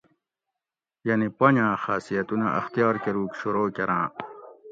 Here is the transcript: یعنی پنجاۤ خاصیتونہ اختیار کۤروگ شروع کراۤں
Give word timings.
یعنی 1.07 1.27
پنجاۤ 1.37 1.79
خاصیتونہ 1.83 2.47
اختیار 2.59 2.95
کۤروگ 3.03 3.31
شروع 3.39 3.69
کراۤں 3.75 4.07